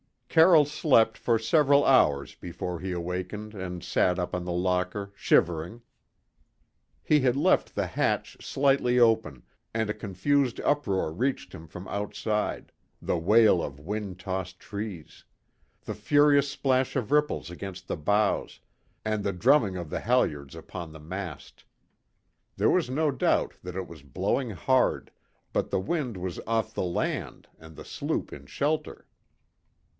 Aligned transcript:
Carroll 0.29 0.63
slept 0.63 1.17
for 1.17 1.37
several 1.37 1.83
hours 1.85 2.33
before 2.35 2.79
he 2.79 2.93
awakened 2.93 3.53
and 3.53 3.83
sat 3.83 4.17
up 4.17 4.33
on 4.33 4.45
the 4.45 4.51
locker, 4.51 5.11
shivering. 5.13 5.81
He 7.03 7.19
had 7.19 7.35
left 7.35 7.75
the 7.75 7.85
hatch 7.85 8.37
slightly 8.43 8.97
open, 8.97 9.43
and 9.73 9.89
a 9.89 9.93
confused 9.93 10.59
uproar 10.61 11.11
reached 11.11 11.53
him 11.53 11.67
from 11.67 11.87
outside 11.89 12.71
the 12.99 13.17
wail 13.17 13.61
of 13.61 13.79
wind 13.81 14.19
tossed 14.19 14.59
trees; 14.59 15.25
the 15.81 15.93
furious 15.93 16.49
splash 16.49 16.95
of 16.95 17.11
ripples 17.11 17.51
against 17.51 17.87
the 17.87 17.97
bows; 17.97 18.61
and 19.05 19.23
the 19.23 19.33
drumming 19.33 19.75
of 19.75 19.89
the 19.89 19.99
halliards 19.99 20.55
upon 20.55 20.93
the 20.93 20.99
mast. 20.99 21.65
There 22.55 22.71
was 22.71 22.89
no 22.89 23.11
doubt 23.11 23.55
that 23.63 23.75
it 23.75 23.85
was 23.87 24.01
blowing 24.01 24.51
hard; 24.51 25.11
but 25.53 25.69
the 25.69 25.79
wind 25.81 26.17
was 26.17 26.39
off 26.47 26.73
the 26.73 26.83
land, 26.85 27.49
and 27.59 27.75
the 27.75 27.85
sloop 27.85 28.31
in 28.31 28.45
shelter. 28.47 29.05